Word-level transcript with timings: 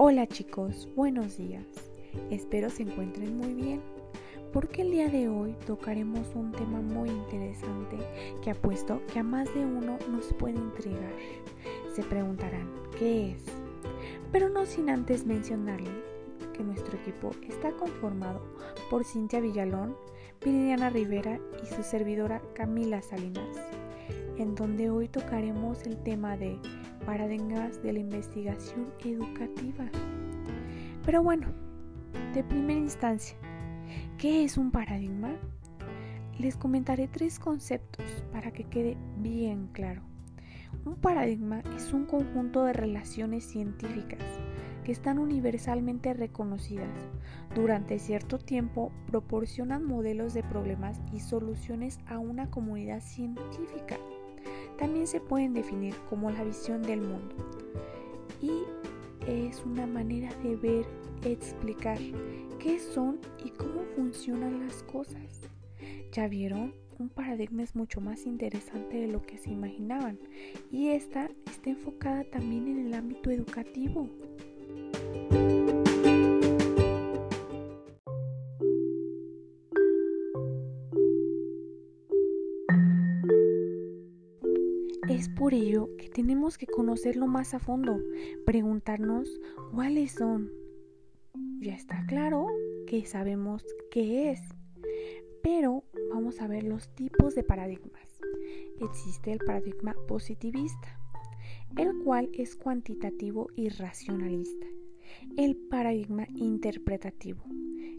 Hola 0.00 0.28
chicos, 0.28 0.86
buenos 0.94 1.38
días. 1.38 1.66
Espero 2.30 2.70
se 2.70 2.84
encuentren 2.84 3.36
muy 3.36 3.52
bien, 3.52 3.80
porque 4.52 4.82
el 4.82 4.92
día 4.92 5.08
de 5.08 5.28
hoy 5.28 5.56
tocaremos 5.66 6.36
un 6.36 6.52
tema 6.52 6.80
muy 6.80 7.08
interesante 7.08 7.96
que 8.40 8.52
apuesto 8.52 9.02
que 9.12 9.18
a 9.18 9.24
más 9.24 9.52
de 9.54 9.64
uno 9.64 9.98
nos 10.08 10.32
puede 10.34 10.54
intrigar. 10.54 11.10
Se 11.96 12.04
preguntarán, 12.04 12.70
¿qué 12.96 13.32
es? 13.32 13.42
Pero 14.30 14.48
no 14.48 14.66
sin 14.66 14.88
antes 14.88 15.26
mencionarles 15.26 15.90
que 16.56 16.62
nuestro 16.62 16.96
equipo 16.96 17.32
está 17.48 17.72
conformado 17.72 18.40
por 18.90 19.04
Cintia 19.04 19.40
Villalón, 19.40 19.96
Viridiana 20.44 20.90
Rivera 20.90 21.40
y 21.60 21.66
su 21.74 21.82
servidora 21.82 22.40
Camila 22.54 23.02
Salinas, 23.02 23.56
en 24.36 24.54
donde 24.54 24.90
hoy 24.90 25.08
tocaremos 25.08 25.84
el 25.86 26.00
tema 26.04 26.36
de 26.36 26.56
paradigmas 27.00 27.82
de 27.82 27.92
la 27.92 27.98
investigación 28.00 28.92
educativa. 29.04 29.84
Pero 31.04 31.22
bueno, 31.22 31.48
de 32.34 32.44
primera 32.44 32.78
instancia, 32.78 33.36
¿qué 34.18 34.44
es 34.44 34.58
un 34.58 34.70
paradigma? 34.70 35.32
Les 36.38 36.56
comentaré 36.56 37.08
tres 37.08 37.38
conceptos 37.38 38.04
para 38.32 38.52
que 38.52 38.64
quede 38.64 38.96
bien 39.18 39.68
claro. 39.72 40.02
Un 40.84 40.96
paradigma 40.96 41.62
es 41.76 41.92
un 41.92 42.04
conjunto 42.04 42.64
de 42.64 42.72
relaciones 42.72 43.44
científicas 43.44 44.22
que 44.84 44.92
están 44.92 45.18
universalmente 45.18 46.14
reconocidas. 46.14 46.88
Durante 47.54 47.98
cierto 47.98 48.38
tiempo 48.38 48.92
proporcionan 49.06 49.84
modelos 49.84 50.34
de 50.34 50.42
problemas 50.42 51.00
y 51.12 51.20
soluciones 51.20 51.98
a 52.06 52.18
una 52.18 52.50
comunidad 52.50 53.00
científica 53.00 53.98
también 54.78 55.06
se 55.06 55.20
pueden 55.20 55.52
definir 55.52 55.94
como 56.08 56.30
la 56.30 56.44
visión 56.44 56.82
del 56.82 57.00
mundo 57.00 57.34
y 58.40 58.50
es 59.26 59.62
una 59.64 59.86
manera 59.86 60.32
de 60.42 60.56
ver, 60.56 60.86
explicar 61.24 61.98
qué 62.58 62.78
son 62.78 63.18
y 63.44 63.50
cómo 63.50 63.82
funcionan 63.96 64.66
las 64.66 64.82
cosas. 64.84 65.42
¿Ya 66.12 66.28
vieron? 66.28 66.74
Un 66.98 67.08
paradigma 67.08 67.62
es 67.62 67.76
mucho 67.76 68.00
más 68.00 68.26
interesante 68.26 68.96
de 68.96 69.06
lo 69.06 69.22
que 69.22 69.38
se 69.38 69.50
imaginaban 69.50 70.18
y 70.72 70.88
esta 70.88 71.30
está 71.48 71.70
enfocada 71.70 72.24
también 72.24 72.66
en 72.66 72.86
el 72.86 72.94
ámbito 72.94 73.30
educativo. 73.30 74.08
Es 85.18 85.28
por 85.28 85.52
ello 85.52 85.88
que 85.98 86.08
tenemos 86.08 86.58
que 86.58 86.68
conocerlo 86.68 87.26
más 87.26 87.52
a 87.52 87.58
fondo, 87.58 88.00
preguntarnos 88.46 89.28
cuáles 89.74 90.12
son. 90.12 90.48
Ya 91.58 91.74
está 91.74 92.06
claro 92.06 92.46
que 92.86 93.04
sabemos 93.04 93.64
qué 93.90 94.30
es, 94.30 94.40
pero 95.42 95.82
vamos 96.14 96.40
a 96.40 96.46
ver 96.46 96.62
los 96.62 96.94
tipos 96.94 97.34
de 97.34 97.42
paradigmas. 97.42 98.20
Existe 98.80 99.32
el 99.32 99.40
paradigma 99.40 99.96
positivista, 100.06 101.00
el 101.76 101.98
cual 102.04 102.30
es 102.32 102.54
cuantitativo 102.54 103.48
y 103.56 103.70
racionalista. 103.70 104.68
El 105.36 105.56
paradigma 105.56 106.28
interpretativo, 106.36 107.42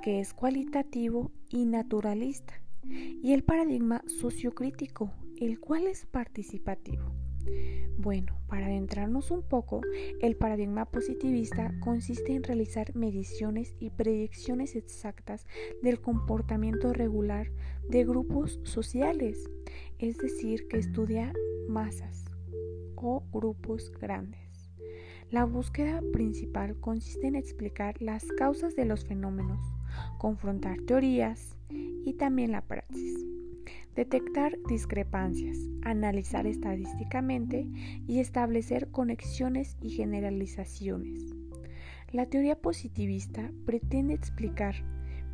que 0.00 0.20
es 0.20 0.32
cualitativo 0.32 1.32
y 1.48 1.64
naturalista. 1.64 2.54
Y 2.84 3.32
el 3.32 3.42
paradigma 3.42 4.04
sociocrítico, 4.06 5.10
el 5.40 5.58
cual 5.58 5.86
es 5.86 6.06
participativo. 6.06 7.12
Bueno, 7.96 8.38
para 8.46 8.66
adentrarnos 8.66 9.30
un 9.30 9.42
poco, 9.42 9.80
el 10.20 10.36
paradigma 10.36 10.84
positivista 10.84 11.74
consiste 11.80 12.32
en 12.32 12.42
realizar 12.42 12.94
mediciones 12.94 13.74
y 13.80 13.90
predicciones 13.90 14.76
exactas 14.76 15.46
del 15.82 16.00
comportamiento 16.00 16.92
regular 16.92 17.50
de 17.88 18.04
grupos 18.04 18.60
sociales, 18.64 19.50
es 19.98 20.18
decir, 20.18 20.68
que 20.68 20.78
estudia 20.78 21.32
masas 21.68 22.26
o 22.96 23.22
grupos 23.32 23.90
grandes. 23.92 24.70
La 25.30 25.44
búsqueda 25.44 26.02
principal 26.12 26.78
consiste 26.80 27.26
en 27.28 27.36
explicar 27.36 28.00
las 28.02 28.24
causas 28.32 28.76
de 28.76 28.84
los 28.84 29.04
fenómenos, 29.04 29.60
confrontar 30.18 30.80
teorías 30.82 31.56
y 31.70 32.14
también 32.14 32.52
la 32.52 32.62
praxis 32.62 33.24
detectar 33.94 34.56
discrepancias, 34.68 35.58
analizar 35.82 36.46
estadísticamente 36.46 37.66
y 38.06 38.20
establecer 38.20 38.88
conexiones 38.90 39.76
y 39.80 39.90
generalizaciones. 39.90 41.34
La 42.12 42.26
teoría 42.26 42.56
positivista 42.56 43.50
pretende 43.66 44.14
explicar, 44.14 44.74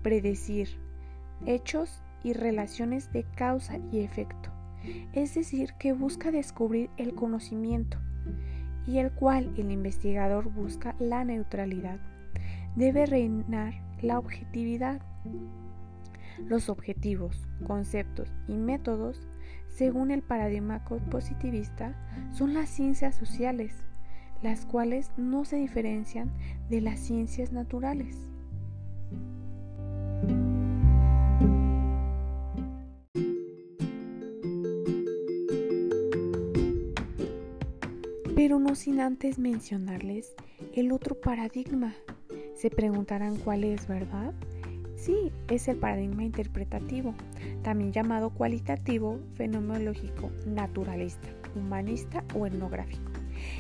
predecir 0.03 0.69
hechos 1.47 2.03
y 2.23 2.33
relaciones 2.33 3.13
de 3.13 3.25
causa 3.37 3.79
y 3.93 4.01
efecto, 4.01 4.51
es 5.13 5.35
decir, 5.35 5.73
que 5.79 5.93
busca 5.93 6.31
descubrir 6.31 6.91
el 6.97 7.15
conocimiento 7.15 7.99
y 8.87 8.99
el 8.99 9.13
cual 9.13 9.53
el 9.57 9.71
investigador 9.71 10.53
busca 10.53 10.95
la 10.99 11.25
neutralidad. 11.25 11.99
Debe 12.77 13.07
reinar 13.07 13.75
la 14.03 14.19
objetividad 14.19 15.01
los 16.39 16.69
objetivos, 16.69 17.47
conceptos 17.67 18.33
y 18.49 18.57
métodos, 18.57 19.27
según 19.69 20.11
el 20.11 20.23
paradigma 20.23 20.85
positivista, 21.11 21.95
son 22.33 22.55
las 22.55 22.69
ciencias 22.69 23.15
sociales, 23.15 23.75
las 24.43 24.65
cuales 24.65 25.11
no 25.17 25.45
se 25.45 25.57
diferencian 25.57 26.31
de 26.71 26.81
las 26.81 26.99
ciencias 27.01 27.53
naturales. 27.53 28.17
Pero 38.35 38.59
no 38.59 38.75
sin 38.75 39.01
antes 39.01 39.39
mencionarles 39.39 40.35
el 40.75 40.93
otro 40.93 41.21
paradigma. 41.21 41.95
Se 42.55 42.71
preguntarán 42.71 43.37
cuál 43.37 43.65
es, 43.65 43.87
¿verdad? 43.89 44.33
Sí, 45.07 45.31
es 45.49 45.69
el 45.69 45.77
paradigma 45.77 46.25
interpretativo, 46.25 47.15
también 47.63 47.93
llamado 47.93 48.31
cualitativo, 48.31 49.21
fenomenológico, 49.37 50.33
naturalista, 50.45 51.29
humanista 51.55 52.25
o 52.35 52.45
etnográfico. 52.45 53.13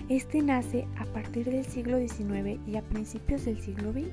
Este 0.08 0.42
nace 0.42 0.88
a 0.98 1.04
partir 1.04 1.48
del 1.48 1.64
siglo 1.64 2.00
XIX 2.00 2.58
y 2.66 2.76
a 2.76 2.82
principios 2.82 3.44
del 3.44 3.60
siglo 3.60 3.92
XX, 3.92 4.08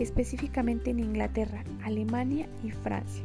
específicamente 0.00 0.90
en 0.90 0.98
Inglaterra, 0.98 1.62
Alemania 1.84 2.48
y 2.64 2.72
Francia, 2.72 3.22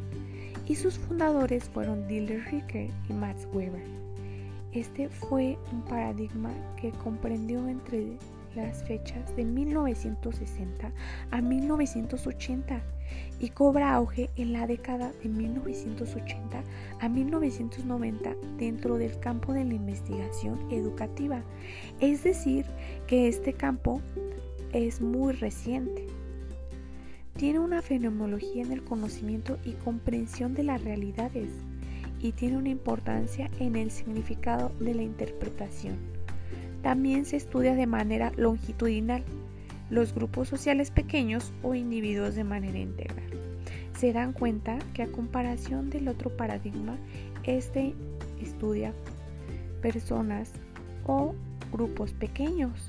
y 0.68 0.76
sus 0.76 0.96
fundadores 0.96 1.64
fueron 1.64 2.06
Diller 2.06 2.44
Ricker 2.44 2.90
y 3.08 3.12
Max 3.12 3.48
Weber. 3.52 3.82
Este 4.70 5.08
fue 5.08 5.58
un 5.72 5.82
paradigma 5.82 6.52
que 6.80 6.92
comprendió 6.92 7.66
entre 7.66 8.18
las 8.54 8.82
fechas 8.84 9.34
de 9.36 9.44
1960 9.44 10.92
a 11.30 11.40
1980 11.40 12.82
y 13.40 13.48
cobra 13.50 13.94
auge 13.94 14.30
en 14.36 14.52
la 14.52 14.66
década 14.66 15.12
de 15.22 15.28
1980 15.28 16.62
a 17.00 17.08
1990 17.08 18.36
dentro 18.58 18.98
del 18.98 19.18
campo 19.18 19.52
de 19.52 19.64
la 19.64 19.74
investigación 19.74 20.58
educativa. 20.70 21.42
Es 22.00 22.22
decir, 22.22 22.66
que 23.06 23.28
este 23.28 23.52
campo 23.52 24.00
es 24.72 25.00
muy 25.00 25.32
reciente. 25.32 26.06
Tiene 27.36 27.58
una 27.58 27.80
fenomenología 27.80 28.62
en 28.62 28.72
el 28.72 28.84
conocimiento 28.84 29.58
y 29.64 29.72
comprensión 29.72 30.54
de 30.54 30.64
las 30.64 30.82
realidades 30.82 31.50
y 32.20 32.32
tiene 32.32 32.58
una 32.58 32.68
importancia 32.68 33.50
en 33.58 33.76
el 33.76 33.90
significado 33.90 34.72
de 34.78 34.94
la 34.94 35.02
interpretación. 35.02 36.19
También 36.82 37.24
se 37.24 37.36
estudia 37.36 37.74
de 37.74 37.86
manera 37.86 38.32
longitudinal 38.36 39.24
los 39.90 40.14
grupos 40.14 40.48
sociales 40.48 40.90
pequeños 40.90 41.52
o 41.62 41.74
individuos 41.74 42.34
de 42.34 42.44
manera 42.44 42.78
integral. 42.78 43.28
Se 43.98 44.12
dan 44.12 44.32
cuenta 44.32 44.78
que 44.94 45.02
a 45.02 45.12
comparación 45.12 45.90
del 45.90 46.08
otro 46.08 46.34
paradigma, 46.36 46.96
este 47.42 47.94
estudia 48.40 48.94
personas 49.82 50.52
o 51.06 51.34
grupos 51.72 52.12
pequeños. 52.14 52.88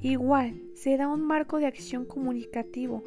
Igual, 0.00 0.60
se 0.74 0.96
da 0.96 1.08
un 1.08 1.26
marco 1.26 1.58
de 1.58 1.66
acción 1.66 2.04
comunicativo 2.06 3.02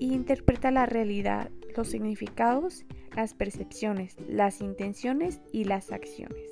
e 0.00 0.06
interpreta 0.06 0.70
la 0.70 0.86
realidad, 0.86 1.50
los 1.76 1.88
significados, 1.88 2.84
las 3.14 3.34
percepciones, 3.34 4.16
las 4.28 4.60
intenciones 4.60 5.40
y 5.52 5.64
las 5.64 5.92
acciones. 5.92 6.50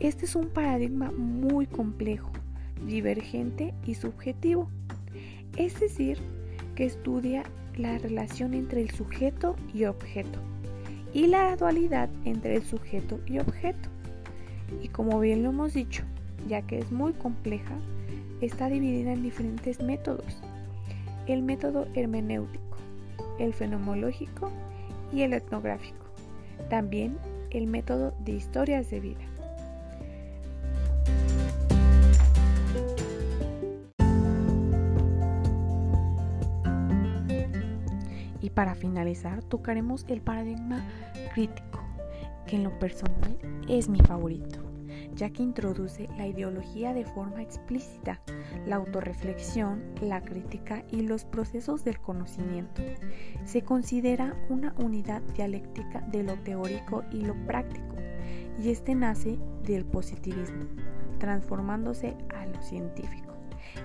Este 0.00 0.26
es 0.26 0.36
un 0.36 0.46
paradigma 0.46 1.10
muy 1.10 1.66
complejo, 1.66 2.30
divergente 2.86 3.74
y 3.84 3.94
subjetivo, 3.94 4.70
es 5.56 5.80
decir, 5.80 6.18
que 6.76 6.84
estudia 6.84 7.42
la 7.76 7.98
relación 7.98 8.54
entre 8.54 8.80
el 8.80 8.90
sujeto 8.92 9.56
y 9.74 9.86
objeto 9.86 10.38
y 11.12 11.26
la 11.26 11.56
dualidad 11.56 12.08
entre 12.24 12.54
el 12.54 12.62
sujeto 12.62 13.18
y 13.26 13.40
objeto. 13.40 13.88
Y 14.82 14.88
como 14.88 15.18
bien 15.18 15.42
lo 15.42 15.48
hemos 15.48 15.74
dicho, 15.74 16.04
ya 16.46 16.62
que 16.62 16.78
es 16.78 16.92
muy 16.92 17.12
compleja, 17.14 17.76
está 18.40 18.68
dividida 18.68 19.12
en 19.12 19.24
diferentes 19.24 19.82
métodos. 19.82 20.40
El 21.26 21.42
método 21.42 21.88
hermenéutico, 21.94 22.76
el 23.40 23.52
fenomenológico 23.52 24.52
y 25.12 25.22
el 25.22 25.32
etnográfico. 25.32 26.06
También 26.70 27.16
el 27.50 27.66
método 27.66 28.14
de 28.24 28.32
historias 28.32 28.90
de 28.90 29.00
vida. 29.00 29.37
Y 38.40 38.50
para 38.50 38.74
finalizar, 38.74 39.42
tocaremos 39.42 40.04
el 40.08 40.20
paradigma 40.20 40.84
crítico, 41.34 41.80
que 42.46 42.56
en 42.56 42.64
lo 42.64 42.78
personal 42.78 43.38
es 43.68 43.88
mi 43.88 44.00
favorito, 44.00 44.60
ya 45.14 45.30
que 45.30 45.42
introduce 45.42 46.08
la 46.16 46.26
ideología 46.26 46.94
de 46.94 47.04
forma 47.04 47.42
explícita, 47.42 48.20
la 48.66 48.76
autorreflexión, 48.76 49.82
la 50.00 50.22
crítica 50.22 50.84
y 50.90 51.02
los 51.02 51.24
procesos 51.24 51.84
del 51.84 52.00
conocimiento. 52.00 52.82
Se 53.44 53.62
considera 53.62 54.36
una 54.48 54.74
unidad 54.78 55.22
dialéctica 55.34 56.00
de 56.02 56.22
lo 56.22 56.34
teórico 56.34 57.04
y 57.10 57.22
lo 57.22 57.34
práctico, 57.46 57.96
y 58.62 58.70
este 58.70 58.94
nace 58.94 59.38
del 59.64 59.84
positivismo, 59.84 60.64
transformándose 61.18 62.16
a 62.34 62.46
lo 62.46 62.62
científico. 62.62 63.34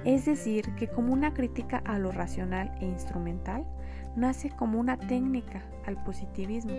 Es 0.05 0.25
decir, 0.25 0.73
que 0.75 0.87
como 0.87 1.13
una 1.13 1.33
crítica 1.33 1.77
a 1.85 1.99
lo 1.99 2.11
racional 2.11 2.73
e 2.79 2.85
instrumental, 2.85 3.65
nace 4.15 4.49
como 4.49 4.79
una 4.79 4.97
técnica 4.97 5.61
al 5.85 6.01
positivismo 6.03 6.73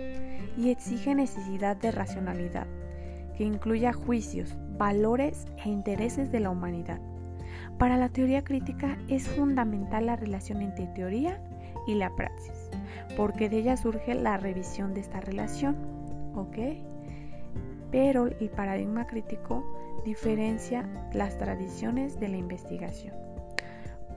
y 0.57 0.69
exige 0.69 1.15
necesidad 1.15 1.77
de 1.77 1.91
racionalidad, 1.91 2.67
que 3.37 3.43
incluya 3.43 3.93
juicios, 3.93 4.57
valores 4.77 5.45
e 5.63 5.69
intereses 5.69 6.31
de 6.31 6.39
la 6.39 6.49
humanidad. 6.49 6.99
Para 7.77 7.97
la 7.97 8.09
teoría 8.09 8.43
crítica 8.43 8.97
es 9.09 9.27
fundamental 9.27 10.05
la 10.05 10.15
relación 10.15 10.61
entre 10.61 10.87
teoría 10.87 11.41
y 11.87 11.95
la 11.95 12.15
praxis, 12.15 12.69
porque 13.17 13.49
de 13.49 13.57
ella 13.57 13.77
surge 13.77 14.15
la 14.15 14.37
revisión 14.37 14.93
de 14.93 15.01
esta 15.01 15.19
relación, 15.19 15.75
¿ok? 16.35 16.57
Pero 17.91 18.27
el 18.27 18.49
paradigma 18.49 19.05
crítico 19.07 19.63
diferencia 20.05 20.87
las 21.13 21.37
tradiciones 21.37 22.19
de 22.19 22.29
la 22.29 22.37
investigación. 22.37 23.13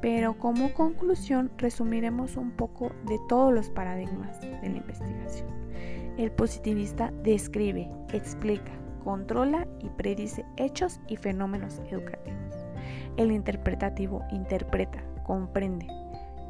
Pero 0.00 0.38
como 0.38 0.72
conclusión 0.74 1.50
resumiremos 1.58 2.36
un 2.36 2.52
poco 2.52 2.92
de 3.06 3.18
todos 3.28 3.52
los 3.52 3.70
paradigmas 3.70 4.40
de 4.40 4.68
la 4.68 4.76
investigación. 4.76 5.48
El 6.16 6.32
positivista 6.32 7.12
describe, 7.22 7.90
explica, 8.12 8.72
controla 9.04 9.66
y 9.80 9.88
predice 9.90 10.44
hechos 10.56 11.00
y 11.08 11.16
fenómenos 11.16 11.80
educativos. 11.90 12.66
El 13.16 13.32
interpretativo 13.32 14.24
interpreta, 14.30 15.02
comprende 15.24 15.86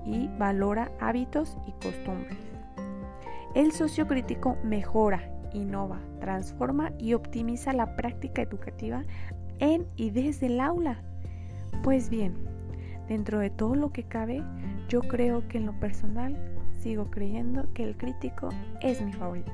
y 0.04 0.28
valora 0.38 0.90
hábitos 1.00 1.56
y 1.66 1.72
costumbres. 1.72 2.38
El 3.54 3.72
sociocrítico 3.72 4.56
mejora, 4.62 5.30
innova, 5.52 6.00
transforma 6.20 6.92
y 6.98 7.14
optimiza 7.14 7.72
la 7.72 7.96
práctica 7.96 8.42
educativa 8.42 9.04
en 9.58 9.86
y 9.96 10.10
desde 10.10 10.46
el 10.46 10.60
aula. 10.60 11.02
Pues 11.82 12.10
bien, 12.10 12.47
Dentro 13.08 13.38
de 13.38 13.48
todo 13.48 13.74
lo 13.74 13.90
que 13.90 14.04
cabe, 14.04 14.42
yo 14.88 15.00
creo 15.00 15.48
que 15.48 15.58
en 15.58 15.66
lo 15.66 15.72
personal 15.80 16.36
sigo 16.78 17.10
creyendo 17.10 17.72
que 17.72 17.84
el 17.84 17.96
crítico 17.96 18.50
es 18.82 19.00
mi 19.00 19.12
favorito. 19.12 19.52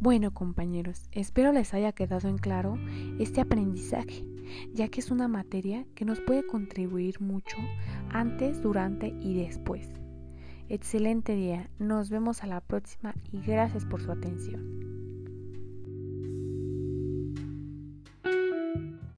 Bueno 0.00 0.32
compañeros, 0.32 1.08
espero 1.12 1.52
les 1.52 1.72
haya 1.72 1.92
quedado 1.92 2.28
en 2.28 2.38
claro 2.38 2.78
este 3.20 3.40
aprendizaje, 3.40 4.24
ya 4.72 4.88
que 4.88 4.98
es 4.98 5.10
una 5.12 5.28
materia 5.28 5.86
que 5.94 6.04
nos 6.04 6.20
puede 6.20 6.44
contribuir 6.44 7.20
mucho 7.20 7.56
antes, 8.12 8.62
durante 8.62 9.08
y 9.08 9.34
después. 9.42 9.88
Excelente 10.68 11.34
día, 11.34 11.68
nos 11.78 12.10
vemos 12.10 12.42
a 12.42 12.46
la 12.46 12.60
próxima 12.60 13.14
y 13.32 13.40
gracias 13.40 13.84
por 13.84 14.00
su 14.00 14.12
atención. 14.12 14.79